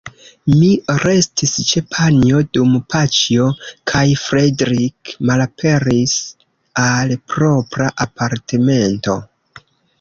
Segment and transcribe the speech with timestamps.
[0.51, 0.67] Mi
[1.01, 3.51] restis ĉe Panjo, dum Paĉjo
[3.93, 6.17] kaj Fredrik malaperis
[6.89, 9.23] al propra apartamento.